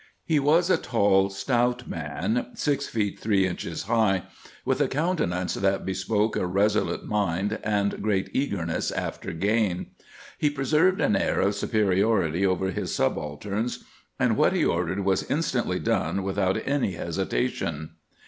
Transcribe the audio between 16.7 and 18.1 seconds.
hesitation.